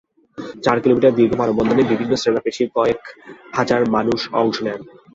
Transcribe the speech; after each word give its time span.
চার 0.63 0.77
কিলোমিটার 0.83 1.15
দীর্ঘ 1.15 1.33
মানববন্ধনে 1.37 1.83
বিভিন্ন 1.83 2.13
শ্রেণীপেশার 2.15 2.73
কয়েক 2.75 2.99
হাজার 3.57 3.81
মানুষ 3.95 4.19
অংশ 4.41 4.57
নেন। 4.65 4.79